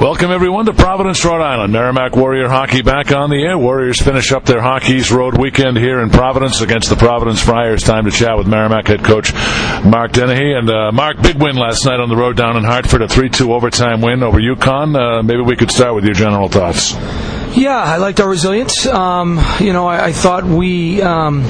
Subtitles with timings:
[0.00, 1.74] Welcome everyone to Providence, Rhode Island.
[1.74, 3.58] Merrimack Warrior hockey back on the air.
[3.58, 7.82] Warriors finish up their hockey's road weekend here in Providence against the Providence Friars.
[7.82, 9.34] Time to chat with Merrimack head coach
[9.84, 10.54] Mark Dennehy.
[10.54, 13.50] And uh, Mark, big win last night on the road down in Hartford, a 3-2
[13.50, 14.96] overtime win over UConn.
[14.96, 16.94] Uh, maybe we could start with your general thoughts.
[17.54, 18.86] Yeah, I liked our resilience.
[18.86, 21.42] Um, you know, I, I thought we um,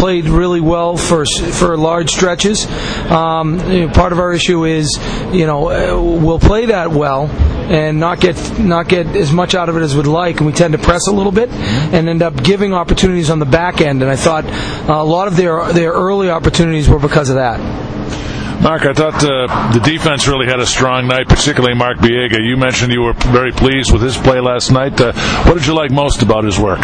[0.00, 2.66] played really well for for large stretches.
[3.10, 4.98] Um, you know, part of our issue is,
[5.30, 9.68] you know, uh, we'll play that well and not get not get as much out
[9.68, 12.22] of it as we'd like, and we tend to press a little bit and end
[12.22, 14.02] up giving opportunities on the back end.
[14.02, 17.60] And I thought uh, a lot of their their early opportunities were because of that.
[18.62, 22.44] Mark, I thought uh, the defense really had a strong night, particularly Mark Biega.
[22.46, 25.00] You mentioned you were very pleased with his play last night.
[25.00, 25.12] Uh,
[25.44, 26.80] what did you like most about his work?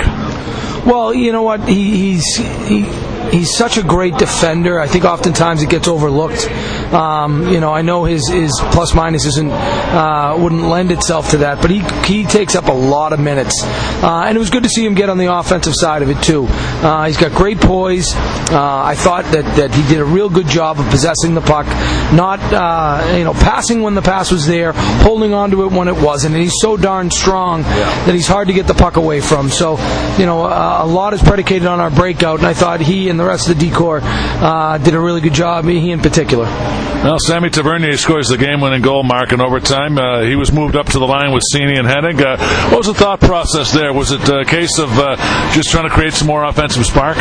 [0.86, 1.68] Well, you know what?
[1.68, 2.82] He, he's he,
[3.30, 4.80] he's such a great defender.
[4.80, 6.48] I think oftentimes it gets overlooked.
[6.92, 11.38] Um, you know, I know his his plus minus isn't uh, wouldn't lend itself to
[11.38, 14.62] that, but he he takes up a lot of minutes, uh, and it was good
[14.62, 16.46] to see him get on the offensive side of it too.
[16.48, 18.14] Uh, he's got great poise.
[18.14, 21.66] Uh, I thought that that he did a real good job of possessing the puck,
[22.12, 25.88] not uh, you know passing when the pass was there, holding on to it when
[25.88, 29.20] it wasn't, and he's so darn strong that he's hard to get the puck away
[29.20, 29.48] from.
[29.50, 29.72] So,
[30.18, 33.15] you know, uh, a lot is predicated on our breakout, and I thought he and
[33.16, 34.00] the rest of the D corps
[34.78, 35.64] did a really good job.
[35.66, 36.46] He in particular.
[37.06, 39.96] Well, Sammy Tavernier scores the game-winning goal mark in overtime.
[39.96, 42.20] Uh, he was moved up to the line with Seney and Hennig.
[42.20, 42.36] Uh,
[42.70, 43.92] what was the thought process there?
[43.92, 45.14] Was it a case of uh,
[45.52, 47.16] just trying to create some more offensive spark?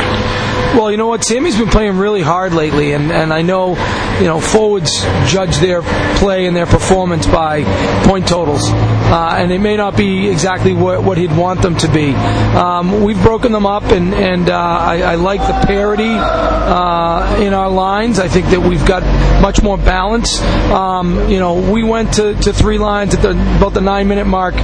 [0.76, 3.76] Well, you know what, Sammy's been playing really hard lately, and, and I know,
[4.20, 4.92] you know, forwards
[5.28, 5.84] judge their
[6.18, 7.64] play and their performance by
[8.06, 11.88] point totals, uh, and they may not be exactly what, what he'd want them to
[11.92, 12.14] be.
[12.14, 17.54] Um, we've broken them up, and and uh, I, I, like the parity uh, in
[17.54, 18.18] our lines.
[18.18, 19.04] I think that we've got
[19.42, 20.42] much more balance.
[20.72, 24.26] Um, you know, we went to, to three lines at the, about the nine minute
[24.26, 24.56] mark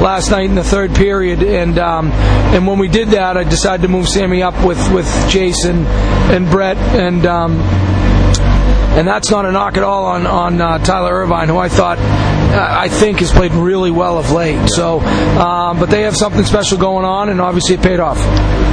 [0.00, 2.12] last night in the third period, and um,
[2.54, 6.48] and when we did that, I decided to move Sammy up with with Jason and
[6.48, 7.26] Brett and.
[7.26, 7.89] Um,
[8.90, 11.98] and that's not a knock at all on on uh, Tyler Irvine, who I thought
[11.98, 14.68] I think has played really well of late.
[14.70, 18.18] So, um, but they have something special going on, and obviously it paid off.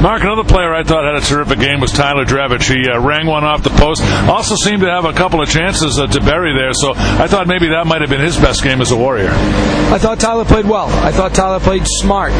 [0.01, 2.71] Mark, another player I thought had a terrific game was Tyler Drevitch.
[2.71, 4.03] He uh, rang one off the post.
[4.29, 6.71] Also seemed to have a couple of chances uh, to bury there.
[6.73, 9.29] So I thought maybe that might have been his best game as a Warrior.
[9.31, 10.87] I thought Tyler played well.
[11.03, 12.31] I thought Tyler played smart.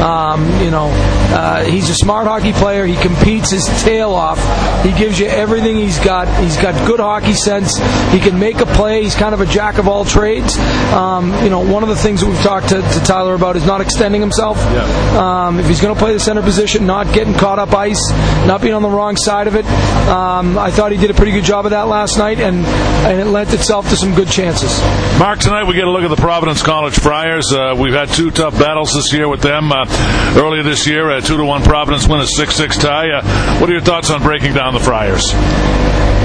[0.00, 0.90] Um, you know,
[1.32, 2.84] uh, he's a smart hockey player.
[2.84, 4.38] He competes his tail off.
[4.84, 6.28] He gives you everything he's got.
[6.42, 7.76] He's got good hockey sense.
[8.12, 9.02] He can make a play.
[9.02, 10.56] He's kind of a jack of all trades.
[10.92, 13.66] Um, you know, one of the things that we've talked to, to Tyler about is
[13.66, 14.56] not extending himself.
[14.58, 15.46] Yeah.
[15.46, 18.10] Um, if he's going to play the center position, not getting caught up ice,
[18.46, 19.66] not being on the wrong side of it.
[20.08, 23.20] Um, I thought he did a pretty good job of that last night, and, and
[23.20, 24.78] it lent itself to some good chances.
[25.18, 27.52] Mark, tonight we get a look at the Providence College Friars.
[27.52, 29.72] Uh, we've had two tough battles this year with them.
[29.72, 29.86] Uh,
[30.36, 33.10] earlier this year, a two to one Providence win, a six six tie.
[33.10, 35.32] Uh, what are your thoughts on breaking down the Friars?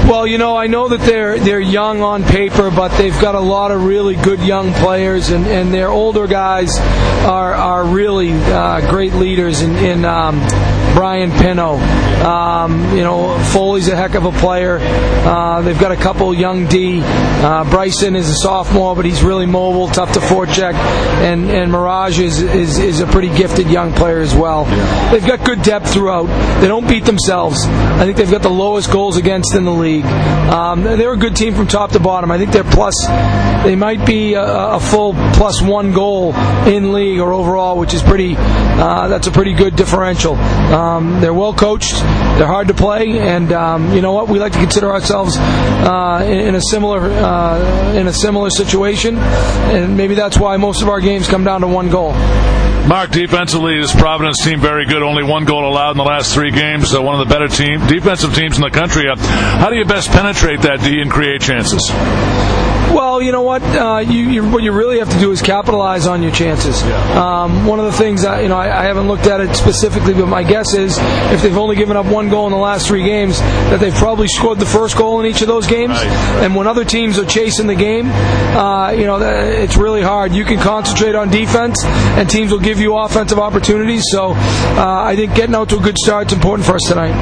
[0.08, 3.40] Well, you know, I know that they're they're young on paper, but they've got a
[3.40, 6.78] lot of really good young players, and, and their older guys
[7.24, 10.40] are are really uh, great leaders in, in um,
[10.94, 11.78] Brian Pinho.
[12.22, 14.78] Um, you know, Foley's a heck of a player.
[14.80, 17.00] Uh, they've got a couple young D.
[17.02, 20.74] Uh, Bryson is a sophomore, but he's really mobile, tough to forecheck.
[20.74, 24.64] And and Mirageas is, is, is a pretty gifted young player as well.
[25.10, 26.26] They've got good depth throughout.
[26.60, 27.64] They don't beat themselves.
[27.66, 29.81] I think they've got the lowest goals against in the league.
[29.90, 32.30] Um, they're a good team from top to bottom.
[32.30, 32.94] I think they're plus.
[33.64, 36.34] They might be a, a full plus one goal
[36.66, 38.36] in league or overall, which is pretty.
[38.36, 40.34] Uh, that's a pretty good differential.
[40.34, 41.94] Um, they're well coached.
[41.94, 44.28] They're hard to play, and um, you know what?
[44.28, 49.18] We like to consider ourselves uh, in, in, a similar uh, in a similar situation,
[49.18, 52.12] and maybe that's why most of our games come down to one goal.
[52.86, 55.02] Mark, defensively, this Providence team very good.
[55.02, 56.92] Only one goal allowed in the last three games.
[56.92, 59.08] Uh, one of the better team defensive teams in the country.
[59.08, 62.61] Uh, how do you best penetrate that D and create chances?
[62.92, 63.62] Well, you know what?
[63.62, 66.82] Uh, you, you, what you really have to do is capitalize on your chances.
[66.82, 67.42] Yeah.
[67.42, 70.12] Um, one of the things that, you know, I, I, haven't looked at it specifically,
[70.12, 70.98] but my guess is
[71.32, 74.28] if they've only given up one goal in the last three games, that they've probably
[74.28, 75.92] scored the first goal in each of those games.
[75.92, 76.06] Right.
[76.44, 80.32] And when other teams are chasing the game, uh, you know, it's really hard.
[80.32, 84.04] You can concentrate on defense, and teams will give you offensive opportunities.
[84.10, 87.12] So uh, I think getting out to a good start is important for us tonight.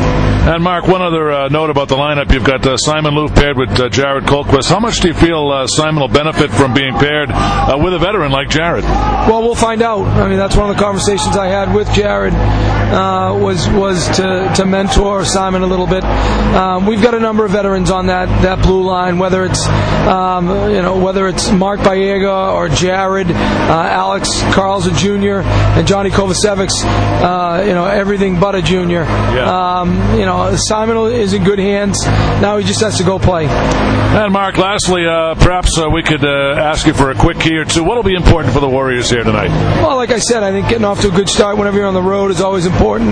[0.49, 3.57] And Mark, one other uh, note about the lineup: you've got uh, Simon Loof paired
[3.57, 4.69] with uh, Jared Kolquist.
[4.69, 5.60] How much do you feel?
[5.61, 8.85] Uh, Simon will benefit from being paired uh, with a veteran like Jared?
[8.85, 10.07] Well, we'll find out.
[10.07, 14.51] I mean, that's one of the conversations I had with Jared uh, was was to,
[14.57, 16.03] to mentor Simon a little bit.
[16.05, 20.49] Um, we've got a number of veterans on that, that blue line, whether it's um,
[20.71, 25.41] you know whether it's Mark Biega or Jared, uh, Alex Carlson Jr.
[25.77, 29.03] and Johnny Kovacevics, uh, you know everything but a junior.
[29.03, 29.81] Yeah.
[29.81, 32.03] Um, you know Simon is in good hands.
[32.07, 33.47] Now he just has to go play.
[33.47, 37.57] And Mark, lastly, uh, perhaps uh, we could uh, ask you for a quick key
[37.57, 37.83] or two.
[37.83, 39.49] What will be important for the Warriors here tonight?
[39.83, 41.95] Well, like I said, I think getting off to a good start whenever you're on
[41.95, 43.11] the road is always important.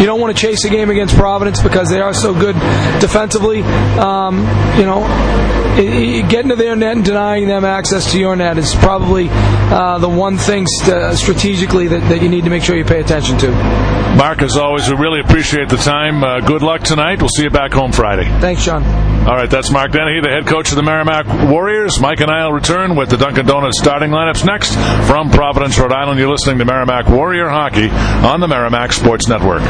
[0.00, 2.54] You don't want to chase a game against Providence because they are so good
[2.98, 3.62] defensively.
[3.62, 4.38] Um,
[4.76, 5.06] you know,
[5.76, 10.08] getting to their net and denying them access to your net is probably uh, the
[10.08, 13.50] one thing st- strategically that, that you need to make sure you pay attention to.
[14.16, 16.24] Mark, as always, we really appreciate the time.
[16.24, 17.20] Uh, good luck tonight.
[17.20, 18.24] We'll see you back home Friday.
[18.40, 18.82] Thanks, Sean.
[19.26, 22.00] All right, that's Mark Dennehy, the head coach of the Merrimack Warriors.
[22.00, 24.74] Mike and I will return with the Dunkin' Donuts starting lineups next
[25.06, 26.18] from Providence, Rhode Island.
[26.18, 29.62] You're listening to Merrimack Warrior Hockey on the Merrimack Sports Network.